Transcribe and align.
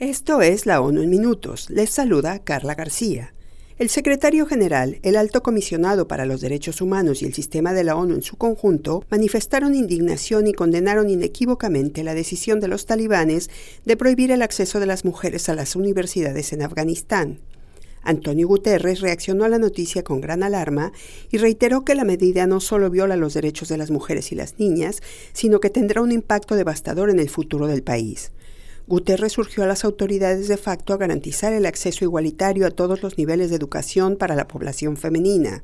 Esto 0.00 0.40
es 0.40 0.64
la 0.64 0.80
ONU 0.80 1.02
en 1.02 1.10
minutos. 1.10 1.68
Les 1.68 1.90
saluda 1.90 2.38
Carla 2.38 2.74
García. 2.74 3.34
El 3.78 3.90
secretario 3.90 4.46
general, 4.46 4.98
el 5.02 5.14
alto 5.14 5.42
comisionado 5.42 6.08
para 6.08 6.24
los 6.24 6.40
derechos 6.40 6.80
humanos 6.80 7.20
y 7.20 7.26
el 7.26 7.34
sistema 7.34 7.74
de 7.74 7.84
la 7.84 7.96
ONU 7.96 8.14
en 8.14 8.22
su 8.22 8.38
conjunto 8.38 9.04
manifestaron 9.10 9.74
indignación 9.74 10.46
y 10.46 10.54
condenaron 10.54 11.10
inequívocamente 11.10 12.02
la 12.02 12.14
decisión 12.14 12.60
de 12.60 12.68
los 12.68 12.86
talibanes 12.86 13.50
de 13.84 13.98
prohibir 13.98 14.30
el 14.30 14.40
acceso 14.40 14.80
de 14.80 14.86
las 14.86 15.04
mujeres 15.04 15.50
a 15.50 15.54
las 15.54 15.76
universidades 15.76 16.54
en 16.54 16.62
Afganistán. 16.62 17.40
Antonio 18.02 18.48
Guterres 18.48 19.00
reaccionó 19.00 19.44
a 19.44 19.50
la 19.50 19.58
noticia 19.58 20.02
con 20.02 20.22
gran 20.22 20.42
alarma 20.42 20.92
y 21.30 21.36
reiteró 21.36 21.84
que 21.84 21.94
la 21.94 22.04
medida 22.04 22.46
no 22.46 22.60
solo 22.60 22.88
viola 22.88 23.16
los 23.16 23.34
derechos 23.34 23.68
de 23.68 23.76
las 23.76 23.90
mujeres 23.90 24.32
y 24.32 24.34
las 24.34 24.58
niñas, 24.58 25.02
sino 25.34 25.60
que 25.60 25.68
tendrá 25.68 26.00
un 26.00 26.10
impacto 26.10 26.54
devastador 26.54 27.10
en 27.10 27.18
el 27.18 27.28
futuro 27.28 27.66
del 27.66 27.82
país. 27.82 28.32
Guterres 28.90 29.34
surgió 29.34 29.62
a 29.62 29.68
las 29.68 29.84
autoridades 29.84 30.48
de 30.48 30.56
facto 30.56 30.92
a 30.92 30.96
garantizar 30.96 31.52
el 31.52 31.64
acceso 31.64 32.04
igualitario 32.04 32.66
a 32.66 32.72
todos 32.72 33.04
los 33.04 33.18
niveles 33.18 33.48
de 33.48 33.54
educación 33.54 34.16
para 34.16 34.34
la 34.34 34.48
población 34.48 34.96
femenina. 34.96 35.62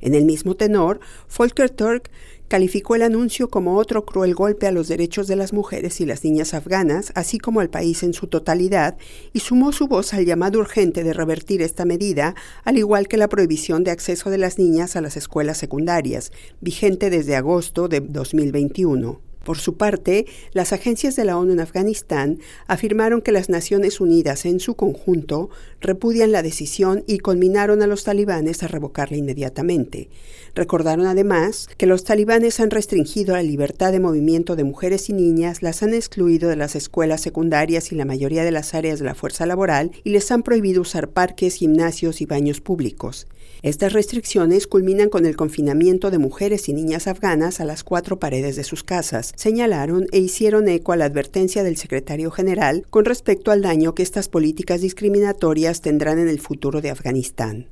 En 0.00 0.14
el 0.14 0.24
mismo 0.24 0.54
tenor, 0.54 1.00
Volker 1.36 1.68
Turk 1.70 2.12
calificó 2.46 2.94
el 2.94 3.02
anuncio 3.02 3.48
como 3.48 3.76
otro 3.76 4.06
cruel 4.06 4.36
golpe 4.36 4.68
a 4.68 4.70
los 4.70 4.86
derechos 4.86 5.26
de 5.26 5.34
las 5.34 5.52
mujeres 5.52 6.00
y 6.00 6.06
las 6.06 6.22
niñas 6.22 6.54
afganas, 6.54 7.10
así 7.16 7.40
como 7.40 7.58
al 7.58 7.70
país 7.70 8.04
en 8.04 8.14
su 8.14 8.28
totalidad, 8.28 8.96
y 9.32 9.40
sumó 9.40 9.72
su 9.72 9.88
voz 9.88 10.14
al 10.14 10.24
llamado 10.24 10.60
urgente 10.60 11.02
de 11.02 11.12
revertir 11.12 11.62
esta 11.62 11.84
medida, 11.84 12.36
al 12.62 12.78
igual 12.78 13.08
que 13.08 13.16
la 13.16 13.28
prohibición 13.28 13.82
de 13.82 13.90
acceso 13.90 14.30
de 14.30 14.38
las 14.38 14.60
niñas 14.60 14.94
a 14.94 15.00
las 15.00 15.16
escuelas 15.16 15.58
secundarias, 15.58 16.30
vigente 16.60 17.10
desde 17.10 17.34
agosto 17.34 17.88
de 17.88 17.98
2021. 17.98 19.29
Por 19.44 19.58
su 19.58 19.76
parte, 19.76 20.26
las 20.52 20.72
agencias 20.72 21.16
de 21.16 21.24
la 21.24 21.38
ONU 21.38 21.52
en 21.52 21.60
Afganistán 21.60 22.38
afirmaron 22.66 23.22
que 23.22 23.32
las 23.32 23.48
Naciones 23.48 24.00
Unidas 24.00 24.44
en 24.44 24.60
su 24.60 24.74
conjunto 24.74 25.48
repudian 25.80 26.30
la 26.30 26.42
decisión 26.42 27.04
y 27.06 27.18
conminaron 27.18 27.82
a 27.82 27.86
los 27.86 28.04
talibanes 28.04 28.62
a 28.62 28.68
revocarla 28.68 29.16
inmediatamente. 29.16 30.10
Recordaron 30.54 31.06
además 31.06 31.68
que 31.78 31.86
los 31.86 32.04
talibanes 32.04 32.60
han 32.60 32.70
restringido 32.70 33.34
la 33.34 33.42
libertad 33.42 33.92
de 33.92 34.00
movimiento 34.00 34.56
de 34.56 34.64
mujeres 34.64 35.08
y 35.08 35.14
niñas, 35.14 35.62
las 35.62 35.82
han 35.82 35.94
excluido 35.94 36.50
de 36.50 36.56
las 36.56 36.76
escuelas 36.76 37.22
secundarias 37.22 37.92
y 37.92 37.94
la 37.94 38.04
mayoría 38.04 38.44
de 38.44 38.50
las 38.50 38.74
áreas 38.74 38.98
de 38.98 39.06
la 39.06 39.14
fuerza 39.14 39.46
laboral 39.46 39.90
y 40.04 40.10
les 40.10 40.30
han 40.30 40.42
prohibido 40.42 40.82
usar 40.82 41.08
parques, 41.08 41.54
gimnasios 41.54 42.20
y 42.20 42.26
baños 42.26 42.60
públicos. 42.60 43.26
Estas 43.62 43.92
restricciones 43.92 44.66
culminan 44.66 45.10
con 45.10 45.26
el 45.26 45.36
confinamiento 45.36 46.10
de 46.10 46.18
mujeres 46.18 46.68
y 46.68 46.72
niñas 46.72 47.06
afganas 47.06 47.60
a 47.60 47.66
las 47.66 47.84
cuatro 47.84 48.18
paredes 48.18 48.56
de 48.56 48.64
sus 48.64 48.82
casas, 48.82 49.34
señalaron 49.40 50.06
e 50.12 50.18
hicieron 50.18 50.68
eco 50.68 50.92
a 50.92 50.96
la 50.96 51.06
advertencia 51.06 51.64
del 51.64 51.78
secretario 51.78 52.30
general 52.30 52.84
con 52.90 53.06
respecto 53.06 53.50
al 53.50 53.62
daño 53.62 53.94
que 53.94 54.02
estas 54.02 54.28
políticas 54.28 54.82
discriminatorias 54.82 55.80
tendrán 55.80 56.18
en 56.18 56.28
el 56.28 56.40
futuro 56.40 56.82
de 56.82 56.90
Afganistán. 56.90 57.66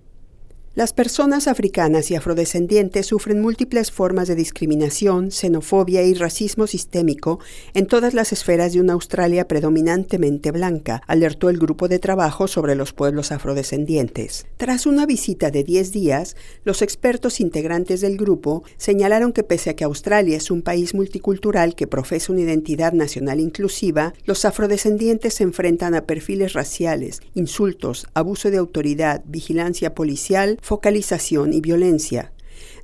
Las 0.78 0.92
personas 0.92 1.48
africanas 1.48 2.08
y 2.12 2.14
afrodescendientes 2.14 3.06
sufren 3.06 3.40
múltiples 3.40 3.90
formas 3.90 4.28
de 4.28 4.36
discriminación, 4.36 5.32
xenofobia 5.32 6.04
y 6.04 6.14
racismo 6.14 6.68
sistémico 6.68 7.40
en 7.74 7.88
todas 7.88 8.14
las 8.14 8.32
esferas 8.32 8.74
de 8.74 8.80
una 8.80 8.92
Australia 8.92 9.48
predominantemente 9.48 10.52
blanca, 10.52 11.02
alertó 11.08 11.50
el 11.50 11.58
grupo 11.58 11.88
de 11.88 11.98
trabajo 11.98 12.46
sobre 12.46 12.76
los 12.76 12.92
pueblos 12.92 13.32
afrodescendientes. 13.32 14.46
Tras 14.56 14.86
una 14.86 15.04
visita 15.04 15.50
de 15.50 15.64
10 15.64 15.90
días, 15.90 16.36
los 16.62 16.80
expertos 16.80 17.40
integrantes 17.40 18.00
del 18.00 18.16
grupo 18.16 18.62
señalaron 18.76 19.32
que 19.32 19.42
pese 19.42 19.70
a 19.70 19.74
que 19.74 19.82
Australia 19.82 20.36
es 20.36 20.48
un 20.48 20.62
país 20.62 20.94
multicultural 20.94 21.74
que 21.74 21.88
profesa 21.88 22.32
una 22.32 22.42
identidad 22.42 22.92
nacional 22.92 23.40
inclusiva, 23.40 24.14
los 24.26 24.44
afrodescendientes 24.44 25.34
se 25.34 25.42
enfrentan 25.42 25.96
a 25.96 26.06
perfiles 26.06 26.52
raciales, 26.52 27.20
insultos, 27.34 28.06
abuso 28.14 28.52
de 28.52 28.58
autoridad, 28.58 29.24
vigilancia 29.26 29.92
policial, 29.96 30.60
focalización 30.68 31.54
y 31.54 31.62
violencia. 31.62 32.30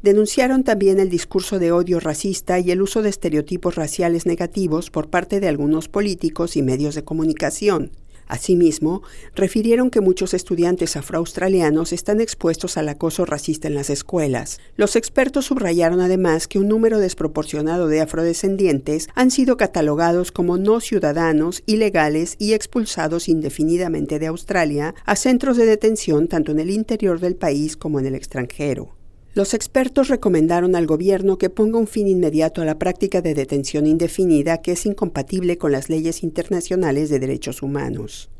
Denunciaron 0.00 0.64
también 0.64 0.98
el 1.00 1.10
discurso 1.10 1.58
de 1.58 1.70
odio 1.70 2.00
racista 2.00 2.58
y 2.58 2.70
el 2.70 2.80
uso 2.80 3.02
de 3.02 3.10
estereotipos 3.10 3.74
raciales 3.74 4.24
negativos 4.24 4.90
por 4.90 5.10
parte 5.10 5.38
de 5.38 5.48
algunos 5.48 5.88
políticos 5.88 6.56
y 6.56 6.62
medios 6.62 6.94
de 6.94 7.04
comunicación. 7.04 7.90
Asimismo, 8.26 9.02
refirieron 9.34 9.90
que 9.90 10.00
muchos 10.00 10.34
estudiantes 10.34 10.96
afroaustralianos 10.96 11.92
están 11.92 12.20
expuestos 12.20 12.76
al 12.76 12.88
acoso 12.88 13.24
racista 13.24 13.68
en 13.68 13.74
las 13.74 13.90
escuelas. 13.90 14.58
Los 14.76 14.96
expertos 14.96 15.46
subrayaron 15.46 16.00
además 16.00 16.48
que 16.48 16.58
un 16.58 16.68
número 16.68 16.98
desproporcionado 16.98 17.88
de 17.88 18.00
afrodescendientes 18.00 19.08
han 19.14 19.30
sido 19.30 19.56
catalogados 19.56 20.32
como 20.32 20.58
no 20.58 20.80
ciudadanos, 20.80 21.62
ilegales 21.66 22.36
y 22.38 22.52
expulsados 22.52 23.28
indefinidamente 23.28 24.18
de 24.18 24.26
Australia 24.26 24.94
a 25.04 25.16
centros 25.16 25.56
de 25.56 25.66
detención 25.66 26.28
tanto 26.28 26.52
en 26.52 26.60
el 26.60 26.70
interior 26.70 27.20
del 27.20 27.36
país 27.36 27.76
como 27.76 28.00
en 28.00 28.06
el 28.06 28.14
extranjero. 28.14 29.03
Los 29.34 29.52
expertos 29.52 30.06
recomendaron 30.06 30.76
al 30.76 30.86
gobierno 30.86 31.38
que 31.38 31.50
ponga 31.50 31.80
un 31.80 31.88
fin 31.88 32.06
inmediato 32.06 32.62
a 32.62 32.64
la 32.64 32.78
práctica 32.78 33.20
de 33.20 33.34
detención 33.34 33.84
indefinida 33.84 34.62
que 34.62 34.72
es 34.72 34.86
incompatible 34.86 35.58
con 35.58 35.72
las 35.72 35.88
leyes 35.88 36.22
internacionales 36.22 37.10
de 37.10 37.18
derechos 37.18 37.60
humanos. 37.60 38.30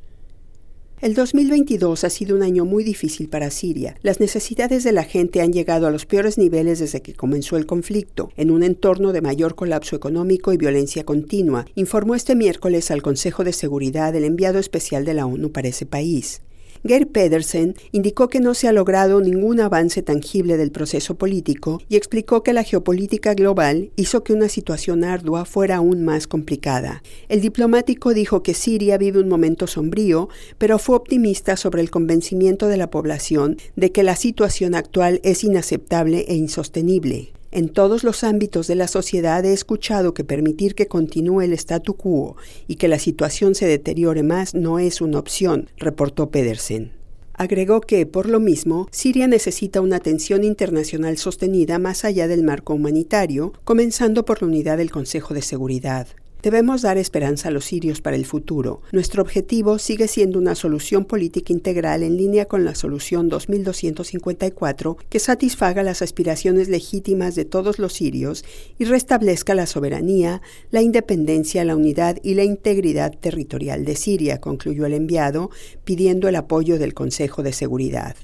El 1.01 1.15
2022 1.15 2.05
ha 2.05 2.11
sido 2.11 2.37
un 2.37 2.45
año 2.45 2.65
muy 2.65 2.85
difícil 2.85 3.29
para 3.29 3.51
Siria. 3.51 3.97
Las 4.03 4.21
necesidades 4.21 4.85
de 4.85 4.93
la 4.93 5.03
gente 5.03 5.41
han 5.41 5.53
llegado 5.53 5.89
a 5.89 5.91
los 5.91 6.07
peores 6.07 6.39
niveles 6.39 6.79
desde 6.79 7.03
que 7.03 7.15
comenzó 7.15 7.57
el 7.57 7.67
conflicto, 7.67 8.31
en 8.37 8.53
un 8.53 8.63
entorno 8.63 9.13
de 9.13 9.21
mayor 9.21 9.57
colapso 9.57 9.97
económico 9.97 10.53
y 10.53 10.59
violencia 10.59 11.03
continua, 11.03 11.67
informó 11.75 12.15
este 12.15 12.37
miércoles 12.37 12.93
al 12.93 13.03
Consejo 13.03 13.43
de 13.43 13.53
Seguridad 13.53 14.15
el 14.15 14.23
enviado 14.23 14.61
especial 14.61 15.05
de 15.05 15.15
la 15.15 15.27
ONU 15.27 15.51
para 15.51 15.67
ese 15.67 15.87
país. 15.87 16.41
Gerd 16.87 17.09
Pedersen 17.09 17.75
indicó 17.93 18.29
que 18.29 18.41
no 18.41 18.53
se 18.53 18.69
ha 18.69 18.73
logrado 18.73 19.23
ningún 19.23 19.59
avance 19.61 20.03
tangible 20.03 20.59
del 20.59 20.71
proceso 20.71 21.15
político 21.15 21.81
y 21.89 21.97
explicó 21.97 22.43
que 22.43 22.53
la 22.53 22.63
geopolítica 22.63 23.33
global 23.33 23.91
hizo 23.97 24.23
que 24.23 24.35
una 24.35 24.51
situación 24.51 25.03
ardua 25.03 25.47
fuera 25.47 25.77
aún 25.77 26.05
más 26.05 26.27
complicada. 26.27 27.03
El 27.31 27.41
diplomático 27.41 28.13
dijo 28.13 28.43
que 28.43 28.53
Siria 28.53 28.99
vive 28.99 29.21
un 29.21 29.31
momento 29.31 29.67
sombrío, 29.67 30.29
pero 30.59 30.79
fue 30.79 30.97
optimista 30.97 31.57
sobre 31.57 31.81
el 31.81 31.91
convencimiento 31.91 32.69
de 32.69 32.77
la 32.77 32.91
población 32.91 33.57
de 33.77 33.91
que 33.91 34.03
la 34.03 34.15
situación 34.15 34.75
actual 34.75 35.21
es 35.25 35.43
inaceptable 35.43 36.27
e 36.29 36.35
insostenible. 36.35 37.33
En 37.55 37.69
todos 37.69 38.03
los 38.03 38.25
ámbitos 38.25 38.67
de 38.67 38.75
la 38.75 38.89
sociedad 38.89 39.45
he 39.45 39.53
escuchado 39.53 40.13
que 40.13 40.25
permitir 40.25 40.75
que 40.75 40.89
continúe 40.89 41.43
el 41.43 41.53
statu 41.53 41.95
quo 41.95 42.35
y 42.67 42.75
que 42.75 42.89
la 42.89 42.99
situación 42.99 43.55
se 43.55 43.69
deteriore 43.69 44.25
más 44.25 44.57
no 44.57 44.81
es 44.81 45.01
una 45.01 45.21
opción, 45.21 45.71
reportó 45.77 46.31
Pedersen. 46.31 46.91
Agregó 47.33 47.81
que, 47.81 48.07
por 48.07 48.29
lo 48.29 48.41
mismo, 48.41 48.89
Siria 48.91 49.29
necesita 49.29 49.81
una 49.81 49.95
atención 49.95 50.43
internacional 50.43 51.17
sostenida 51.17 51.79
más 51.79 52.05
allá 52.05 52.27
del 52.27 52.43
marco 52.43 52.75
humanitario, 52.75 53.53
comenzando 53.63 54.25
por 54.25 54.43
la 54.43 54.49
unidad 54.49 54.79
del 54.79 54.91
Consejo 54.91 55.33
de 55.33 55.43
Seguridad. 55.43 56.09
Debemos 56.45 56.83
dar 56.83 56.99
esperanza 56.99 57.49
a 57.49 57.51
los 57.51 57.65
sirios 57.65 58.03
para 58.03 58.17
el 58.17 58.27
futuro. 58.27 58.83
Nuestro 58.93 59.23
objetivo 59.23 59.79
sigue 59.79 60.09
siendo 60.09 60.39
una 60.39 60.55
solución 60.55 61.07
política 61.07 61.55
integral 61.55 62.03
en 62.03 62.19
línea 62.19 62.45
con 62.45 62.67
la 62.67 62.75
solución 62.75 63.31
2254 63.31 64.99
que 65.09 65.21
satisfaga 65.21 65.83
las 65.83 66.03
aspiraciones 66.03 66.69
legítimas 66.69 67.35
de 67.35 67.47
todos 67.47 67.79
los 67.79 67.95
sirios 67.95 68.45
y 68.79 68.85
restablezca 68.85 69.55
la 69.55 69.65
soberanía, 69.65 70.43
la 70.71 70.83
independencia, 70.83 71.65
la 71.65 71.77
unidad 71.77 72.19
y 72.23 72.35
la 72.35 72.45
integridad 72.45 73.19
territorial 73.19 73.87
de 73.87 73.97
Siria, 73.97 74.39
concluyó 74.39 74.85
el 74.85 74.93
enviado, 74.93 75.51
pidiendo 75.85 76.29
el 76.29 76.37
apoyo 76.37 76.79
del 76.79 76.93
Consejo 76.93 77.43
de 77.43 77.55
Seguridad. 77.55 78.17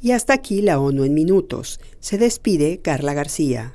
Y 0.00 0.10
hasta 0.10 0.32
aquí 0.32 0.60
la 0.60 0.80
ONU 0.80 1.04
en 1.04 1.14
minutos. 1.14 1.78
Se 2.00 2.18
despide 2.18 2.78
Carla 2.78 3.14
García. 3.14 3.66